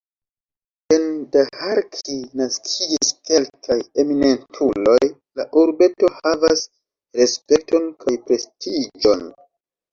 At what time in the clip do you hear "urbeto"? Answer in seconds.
5.65-6.13